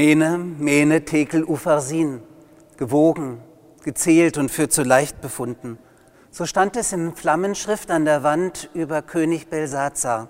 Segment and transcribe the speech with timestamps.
[0.00, 2.22] Mene, Mene, Tekel, Upharsin,
[2.78, 3.42] gewogen,
[3.84, 5.76] gezählt und für zu leicht befunden.
[6.30, 10.28] So stand es in Flammenschrift an der Wand über König Belsazar.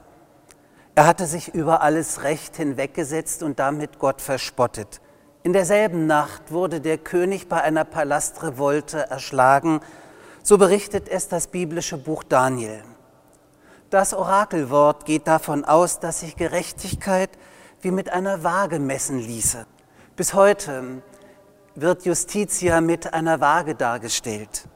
[0.97, 5.01] Er hatte sich über alles Recht hinweggesetzt und damit Gott verspottet.
[5.45, 9.83] In derselben Nacht wurde der König bei einer Palastrevolte erschlagen,
[10.43, 12.83] so berichtet es das biblische Buch Daniel.
[13.89, 17.31] Das Orakelwort geht davon aus, dass sich Gerechtigkeit
[17.83, 19.67] wie mit einer Waage messen ließe.
[20.17, 21.03] Bis heute
[21.75, 24.69] wird Justitia mit einer Waage dargestellt.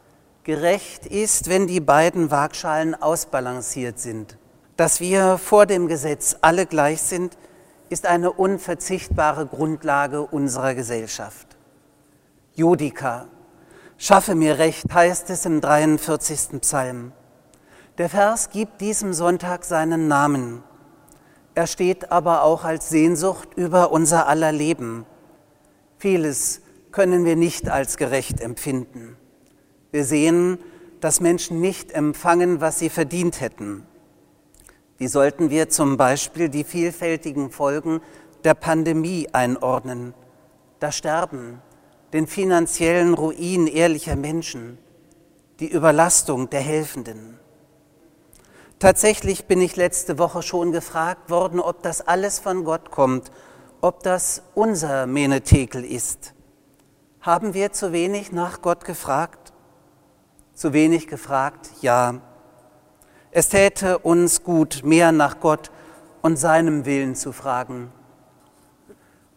[0.44, 4.38] Gerecht ist, wenn die beiden Waagschalen ausbalanciert sind.
[4.77, 7.36] Dass wir vor dem Gesetz alle gleich sind,
[7.88, 11.47] ist eine unverzichtbare Grundlage unserer Gesellschaft.
[12.55, 13.27] Judika,
[13.98, 16.60] schaffe mir Recht, heißt es im 43.
[16.60, 17.12] Psalm.
[17.98, 20.62] Der Vers gibt diesem Sonntag seinen Namen.
[21.55, 25.06] Er steht aber auch als Sehnsucht über unser aller Leben.
[25.98, 29.16] Vieles können wir nicht als gerecht empfinden.
[29.93, 30.59] Wir sehen,
[31.00, 33.87] dass Menschen nicht empfangen, was sie verdient hätten.
[34.98, 38.00] Wie sollten wir zum Beispiel die vielfältigen Folgen
[38.43, 40.14] der Pandemie einordnen?
[40.81, 41.60] Das Sterben,
[42.12, 44.78] den finanziellen Ruin ehrlicher Menschen,
[45.60, 47.38] die Überlastung der Helfenden.
[48.81, 53.31] Tatsächlich bin ich letzte Woche schon gefragt worden, ob das alles von Gott kommt,
[53.81, 56.35] ob das unser Menetekel ist.
[57.21, 59.53] Haben wir zu wenig nach Gott gefragt?
[60.55, 62.21] Zu wenig gefragt, ja.
[63.31, 65.71] Es täte uns gut, mehr nach Gott
[66.21, 67.93] und seinem Willen zu fragen.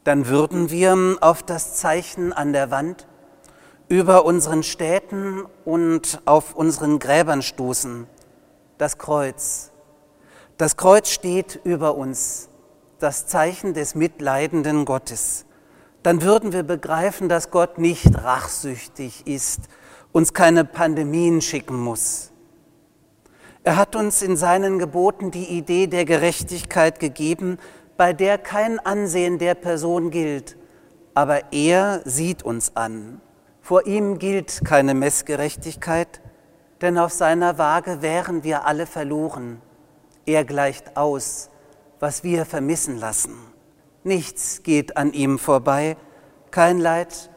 [0.03, 3.07] Dann würden wir auf das Zeichen an der Wand
[3.87, 8.07] über unseren Städten und auf unseren Gräbern stoßen
[8.77, 9.71] das Kreuz.
[10.57, 12.49] Das Kreuz steht über uns,
[12.99, 15.45] das Zeichen des mitleidenden Gottes.
[16.03, 19.61] Dann würden wir begreifen, dass Gott nicht rachsüchtig ist,
[20.11, 22.31] uns keine Pandemien schicken muss.
[23.63, 27.57] Er hat uns in seinen Geboten die Idee der Gerechtigkeit gegeben,
[27.97, 30.55] bei der kein Ansehen der Person gilt,
[31.13, 33.19] aber er sieht uns an.
[33.59, 36.21] Vor ihm gilt keine Messgerechtigkeit,
[36.81, 39.61] denn auf seiner Waage wären wir alle verloren.
[40.25, 41.49] Er gleicht aus,
[41.99, 43.35] was wir vermissen lassen.
[44.03, 45.97] Nichts geht an ihm vorbei,
[46.51, 47.29] kein Leid,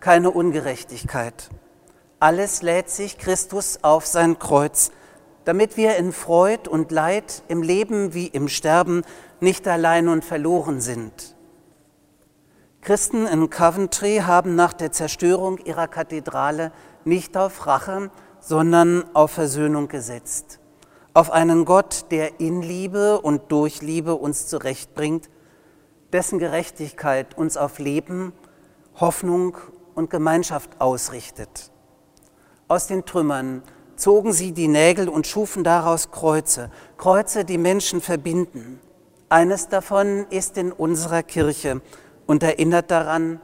[0.00, 1.50] keine Ungerechtigkeit.
[2.20, 4.90] Alles lädt sich Christus auf sein Kreuz,
[5.44, 9.02] damit wir in Freud und Leid, im Leben wie im Sterben,
[9.40, 11.36] nicht allein und verloren sind.
[12.80, 16.72] Christen in Coventry haben nach der Zerstörung ihrer Kathedrale
[17.04, 18.10] nicht auf Rache,
[18.48, 20.58] sondern auf Versöhnung gesetzt,
[21.12, 25.28] auf einen Gott, der in Liebe und durch Liebe uns zurechtbringt,
[26.14, 28.32] dessen Gerechtigkeit uns auf Leben,
[28.98, 29.58] Hoffnung
[29.94, 31.70] und Gemeinschaft ausrichtet.
[32.68, 33.62] Aus den Trümmern
[33.96, 38.80] zogen sie die Nägel und schufen daraus Kreuze, Kreuze, die Menschen verbinden.
[39.28, 41.82] Eines davon ist in unserer Kirche
[42.26, 43.42] und erinnert daran,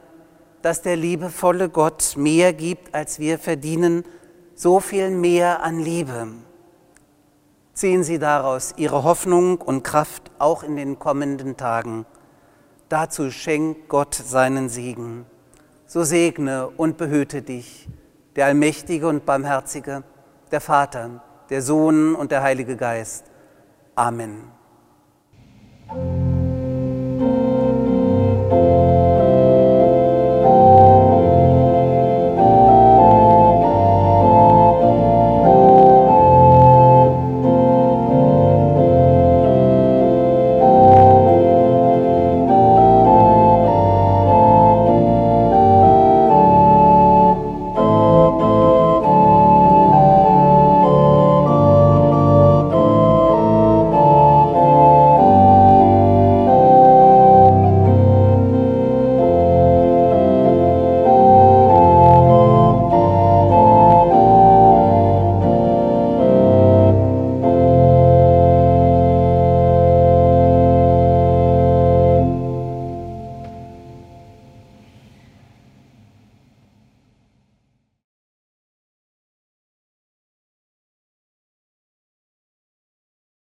[0.63, 4.03] dass der liebevolle Gott mehr gibt, als wir verdienen
[4.55, 6.27] so viel mehr an Liebe.
[7.73, 12.05] Ziehen Sie daraus Ihre Hoffnung und Kraft auch in den kommenden Tagen.
[12.87, 15.25] Dazu schenkt Gott seinen Segen.
[15.85, 17.89] So segne und behüte dich,
[18.37, 20.03] der Allmächtige und Barmherzige,
[20.51, 23.25] der Vater, der Sohn und der Heilige Geist.
[23.93, 24.51] Amen.